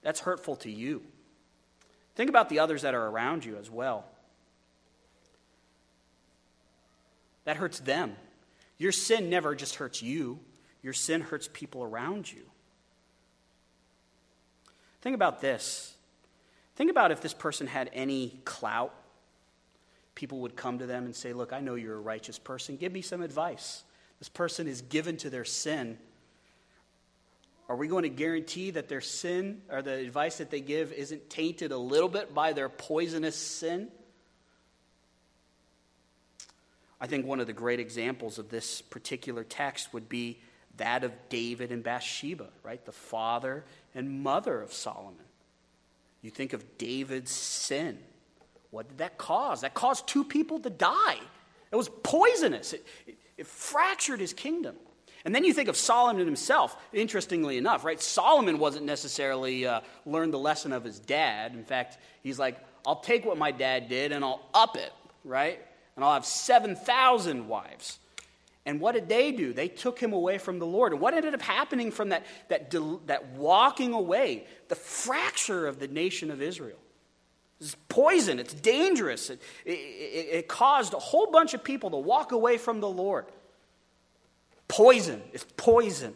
[0.02, 1.04] that's hurtful to you.
[2.16, 4.06] Think about the others that are around you as well.
[7.44, 8.16] That hurts them.
[8.78, 10.40] Your sin never just hurts you,
[10.82, 12.44] your sin hurts people around you.
[15.02, 15.94] Think about this.
[16.76, 18.94] Think about if this person had any clout.
[20.16, 22.76] People would come to them and say, Look, I know you're a righteous person.
[22.76, 23.84] Give me some advice.
[24.20, 25.98] This person is given to their sin
[27.68, 31.30] are we going to guarantee that their sin or the advice that they give isn't
[31.30, 33.90] tainted a little bit by their poisonous sin?
[37.02, 40.40] I think one of the great examples of this particular text would be
[40.78, 42.84] that of David and Bathsheba, right?
[42.86, 45.26] The father and mother of Solomon.
[46.22, 48.00] You think of David's sin.
[48.72, 49.62] What did that cause?
[49.62, 51.18] That caused two people to die.
[51.72, 54.76] It was poisonous, it, it, it fractured his kingdom.
[55.26, 58.00] And then you think of Solomon himself, interestingly enough, right?
[58.00, 61.54] Solomon wasn't necessarily uh, learned the lesson of his dad.
[61.54, 65.60] In fact, he's like, I'll take what my dad did and I'll up it, right?
[65.96, 67.98] And I'll have 7,000 wives.
[68.68, 69.52] And what did they do?
[69.52, 70.92] They took him away from the Lord.
[70.92, 72.72] And what ended up happening from that, that,
[73.08, 74.46] that walking away?
[74.68, 76.78] The fracture of the nation of Israel.
[77.60, 79.30] It's poison, it's dangerous.
[79.30, 83.26] It, it, it, caused a whole bunch of people to walk away from the Lord.
[84.68, 85.22] Poison.
[85.34, 86.14] It's poison.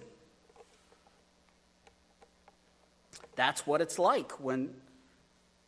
[3.36, 4.74] That's what it's like when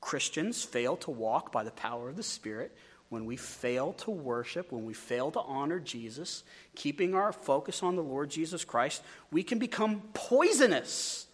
[0.01, 2.75] Christians fail to walk by the power of the Spirit,
[3.09, 6.43] when we fail to worship, when we fail to honor Jesus,
[6.75, 11.27] keeping our focus on the Lord Jesus Christ, we can become poisonous.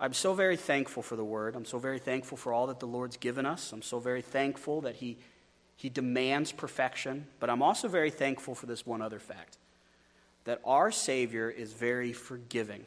[0.00, 1.56] I'm so very thankful for the word.
[1.56, 3.72] I'm so very thankful for all that the Lord's given us.
[3.72, 5.18] I'm so very thankful that He
[5.78, 9.58] he demands perfection, but I'm also very thankful for this one other fact
[10.42, 12.84] that our Savior is very forgiving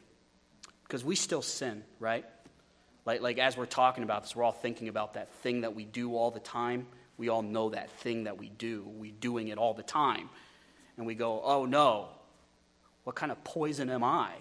[0.84, 2.26] because we still sin, right?
[3.06, 5.86] Like, like as we're talking about this, we're all thinking about that thing that we
[5.86, 6.86] do all the time.
[7.18, 8.84] We all know that thing that we do.
[8.86, 10.30] We're doing it all the time.
[10.98, 12.10] And we go, oh no,
[13.06, 14.34] what kind of poison am I?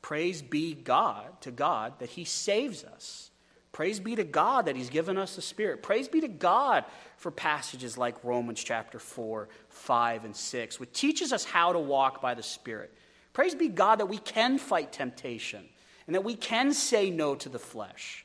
[0.00, 3.30] Praise be God to God that He saves us.
[3.76, 5.82] Praise be to God that He's given us the Spirit.
[5.82, 6.86] Praise be to God
[7.18, 12.22] for passages like Romans chapter 4, 5, and 6, which teaches us how to walk
[12.22, 12.90] by the Spirit.
[13.34, 15.62] Praise be God that we can fight temptation
[16.06, 18.24] and that we can say no to the flesh.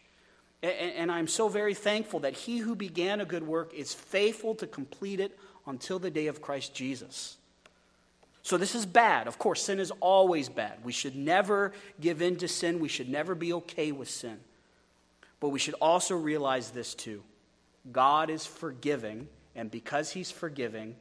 [0.64, 4.66] And, I'm so very thankful that He who began a good work is faithful to
[4.66, 5.38] complete it
[5.68, 7.36] until the day of Christ Jesus.
[8.42, 9.28] So, this is bad.
[9.28, 10.78] Of course, sin is always bad.
[10.86, 12.80] We should never give in to sin.
[12.80, 14.40] We should never be okay with sin.
[15.42, 17.22] But we should also realize this too
[17.92, 20.96] God is forgiving, and because He's forgiving,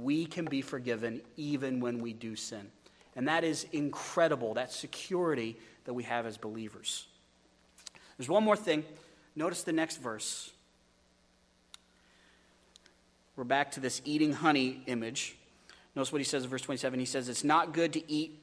[0.00, 2.70] we can be forgiven even when we do sin.
[3.16, 7.06] And that is incredible, that security that we have as believers.
[8.16, 8.84] There's one more thing.
[9.34, 10.52] Notice the next verse.
[13.34, 15.36] We're back to this eating honey image.
[15.96, 17.00] Notice what he says in verse 27.
[17.00, 18.42] He says, It's not good to eat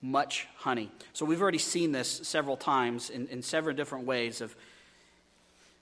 [0.00, 0.90] much honey.
[1.12, 4.54] So we've already seen this several times in, in several different ways of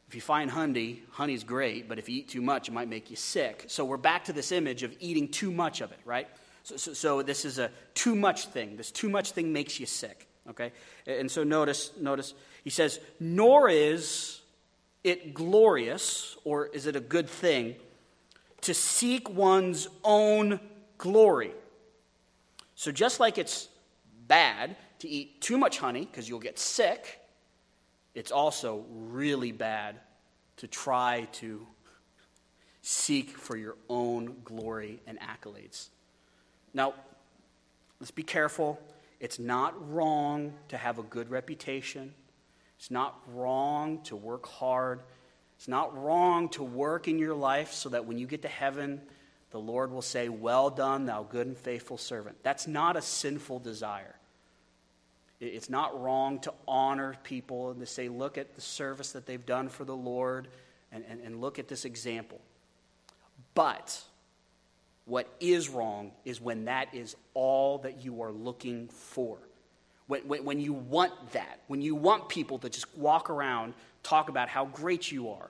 [0.08, 3.10] if you find honey, honey's great, but if you eat too much, it might make
[3.10, 3.64] you sick.
[3.66, 6.28] So we're back to this image of eating too much of it, right?
[6.62, 8.76] So, so, so this is a too much thing.
[8.76, 10.72] This too much thing makes you sick, okay?
[11.06, 14.40] And so notice, notice, he says, nor is
[15.02, 17.74] it glorious, or is it a good thing,
[18.62, 20.60] to seek one's own
[20.98, 21.52] glory.
[22.74, 23.68] So just like it's
[24.26, 27.20] bad to eat too much honey because you'll get sick.
[28.14, 30.00] It's also really bad
[30.56, 31.66] to try to
[32.82, 35.88] seek for your own glory and accolades.
[36.72, 36.94] Now,
[38.00, 38.80] let's be careful.
[39.20, 42.14] It's not wrong to have a good reputation.
[42.78, 45.00] It's not wrong to work hard.
[45.56, 49.00] It's not wrong to work in your life so that when you get to heaven,
[49.56, 52.36] the Lord will say, Well done, thou good and faithful servant.
[52.42, 54.14] That's not a sinful desire.
[55.40, 59.46] It's not wrong to honor people and to say, Look at the service that they've
[59.46, 60.48] done for the Lord
[60.92, 62.38] and, and, and look at this example.
[63.54, 63.98] But
[65.06, 69.38] what is wrong is when that is all that you are looking for.
[70.06, 74.28] When, when, when, you want that, when you want people to just walk around, talk
[74.28, 75.48] about how great you are,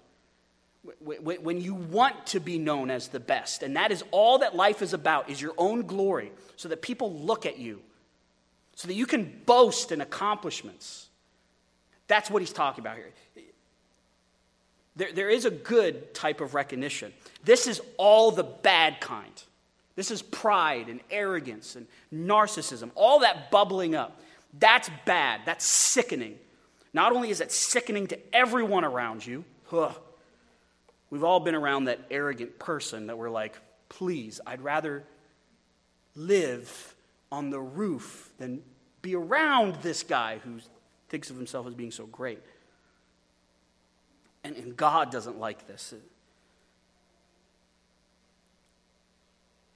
[1.01, 4.83] when, you want to be known as the best, and that is all that life
[4.83, 7.81] is about, is your own glory, so that people look at you,
[8.75, 11.09] so that you can boast in accomplishments.
[12.09, 13.13] That's what he's talking about here.
[14.97, 17.13] There, there is a good type of recognition.
[17.45, 19.43] This is all the bad kind.
[19.95, 24.21] This is pride and arrogance and narcissism, all that bubbling up.
[24.59, 25.43] That's bad.
[25.47, 26.39] That's sickening.
[26.93, 29.95] Not only is it sickening to everyone around you, ugh,
[31.17, 33.57] we've all been around that arrogant person that we're like,
[33.89, 35.03] please, I'd rather
[36.15, 36.95] live
[37.33, 38.61] on the roof than
[39.01, 40.59] be around this guy who
[41.09, 42.39] thinks of himself as being so great.
[44.45, 45.95] And, and God doesn't like this.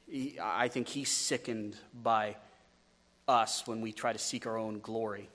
[0.07, 2.37] He, I think he's sickened by
[3.27, 5.31] us when we try to seek our own glory,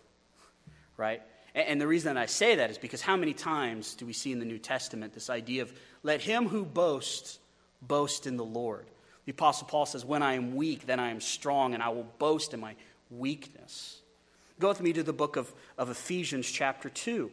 [0.98, 1.24] right?
[1.56, 4.40] And, the reason I say that is because how many times do we see in
[4.40, 5.72] the New Testament this idea of
[6.04, 7.40] let him who boasts
[7.82, 8.86] boast in the Lord?
[9.24, 12.08] The Apostle Paul says, When I am weak, then I am strong, and I will
[12.20, 12.76] boast in my
[13.10, 14.02] weakness.
[14.60, 17.32] Go with me to the book of, of Ephesians, chapter 2.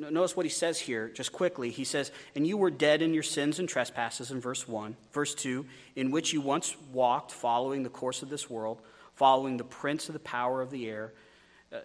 [0.00, 1.70] Notice what he says here, just quickly.
[1.70, 4.96] He says, And you were dead in your sins and trespasses, in verse 1.
[5.12, 8.80] Verse 2, in which you once walked, following the course of this world,
[9.14, 11.12] following the prince of the power of the air,
[11.70, 11.78] uh,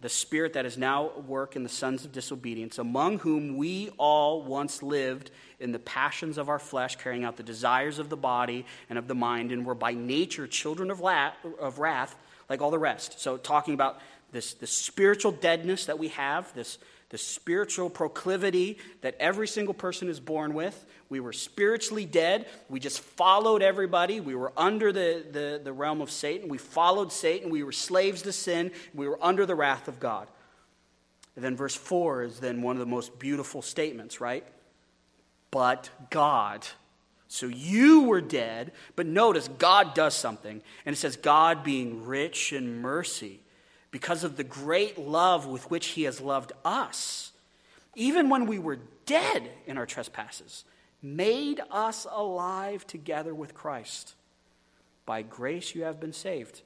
[0.00, 3.90] the spirit that is now at work in the sons of disobedience, among whom we
[3.96, 8.16] all once lived in the passions of our flesh, carrying out the desires of the
[8.16, 12.16] body and of the mind, and were by nature children of, la- of wrath,
[12.50, 13.20] like all the rest.
[13.20, 14.00] So, talking about
[14.32, 16.78] this, this spiritual deadness that we have, this
[17.14, 20.84] the spiritual proclivity that every single person is born with.
[21.08, 22.48] We were spiritually dead.
[22.68, 24.18] We just followed everybody.
[24.18, 26.48] We were under the, the, the realm of Satan.
[26.48, 27.50] We followed Satan.
[27.50, 28.72] We were slaves to sin.
[28.94, 30.26] We were under the wrath of God.
[31.36, 34.44] And then verse 4 is then one of the most beautiful statements, right?
[35.52, 36.66] But God.
[37.28, 40.60] So you were dead, but notice God does something.
[40.84, 43.43] And it says, God being rich in mercy
[43.94, 47.30] because of the great love with which he has loved us,
[47.94, 50.64] even when we were dead in our trespasses,
[51.00, 54.16] made us alive together with Christ.
[55.06, 56.62] By grace you have been saved.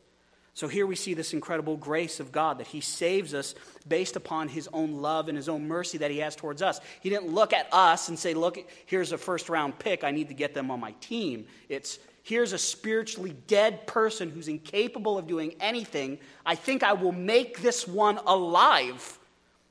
[0.54, 3.54] So here we see this incredible grace of God that He saves us
[3.86, 6.80] based upon His own love and His own mercy that He has towards us.
[7.02, 10.02] He didn't look at us and say, Look, here's a first round pick.
[10.02, 11.44] I need to get them on my team.
[11.68, 11.98] It's
[12.28, 16.18] here's a spiritually dead person who's incapable of doing anything.
[16.44, 19.18] I think I will make this one alive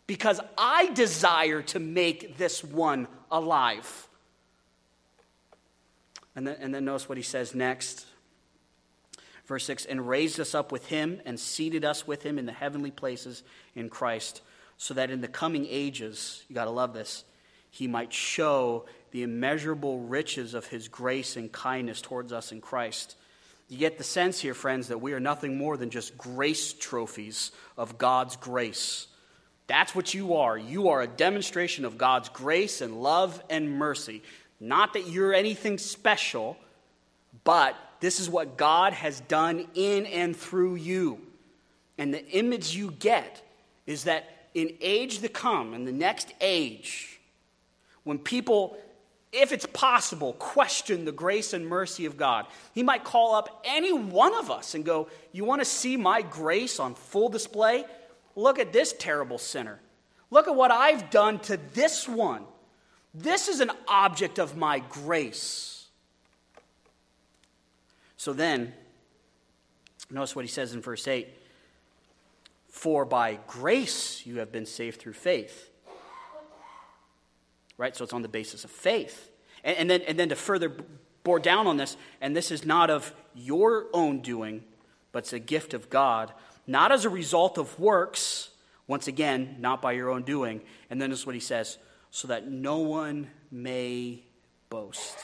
[0.08, 4.08] because I desire to make this one alive.
[6.36, 8.08] And then, and then notice what he says next.
[9.46, 12.52] Verse 6 And raised us up with him and seated us with him in the
[12.52, 13.44] heavenly places
[13.76, 14.42] in Christ,
[14.78, 17.24] so that in the coming ages, you got to love this,
[17.78, 23.16] he might show the immeasurable riches of his grace and kindness towards us in Christ.
[23.70, 27.52] You get the sense here, friends, that we are nothing more than just grace trophies
[27.78, 29.06] of God's grace.
[29.68, 30.58] That's what you are.
[30.58, 34.24] You are a demonstration of God's grace and love and mercy.
[34.60, 36.58] Not that you're anything special,
[37.44, 41.20] but this is what God has done in and through you.
[42.00, 43.44] And the image you get
[43.86, 47.17] is that in age to come, in the next age,
[48.08, 48.78] when people
[49.34, 52.46] if it's possible, question the grace and mercy of God.
[52.74, 56.22] He might call up any one of us and go, You want to see my
[56.22, 57.84] grace on full display?
[58.36, 59.80] Look at this terrible sinner.
[60.32, 62.44] Look at what I've done to this one.
[63.14, 65.88] This is an object of my grace.
[68.16, 68.74] So then,
[70.10, 71.28] notice what he says in verse 8
[72.70, 75.70] For by grace you have been saved through faith
[77.78, 77.96] right?
[77.96, 79.32] So it's on the basis of faith.
[79.64, 80.74] And, and, then, and then to further
[81.24, 84.64] bore down on this, and this is not of your own doing,
[85.12, 86.32] but it's a gift of God,
[86.66, 88.50] not as a result of works,
[88.88, 90.62] once again, not by your own doing.
[90.90, 91.78] And then is what he says
[92.10, 94.24] so that no one may
[94.70, 95.18] boast.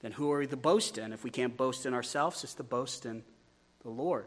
[0.00, 1.12] Then who are we to boast in?
[1.12, 3.22] If we can't boast in ourselves, it's to boast in
[3.82, 4.26] the Lord.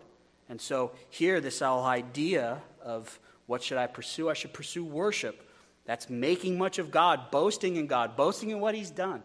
[0.50, 4.30] And so here, this whole idea of what should I pursue?
[4.30, 5.48] I should pursue worship.
[5.86, 9.24] That's making much of God, boasting in God, boasting in what He's done.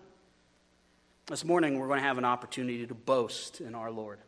[1.27, 4.19] This morning, we're going to have an opportunity to boast in our Lord.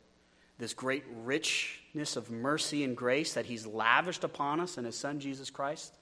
[0.58, 5.20] This great richness of mercy and grace that He's lavished upon us in His Son,
[5.20, 5.94] Jesus Christ.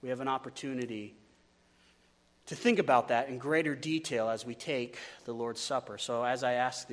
[0.00, 1.16] We have an opportunity
[2.46, 5.98] to think about that in greater detail as we take the Lord's Supper.
[5.98, 6.90] So, as I ask